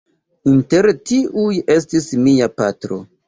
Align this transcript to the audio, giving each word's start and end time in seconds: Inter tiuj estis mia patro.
Inter 0.51 0.87
tiuj 1.09 1.59
estis 1.75 2.09
mia 2.25 2.49
patro. 2.63 2.99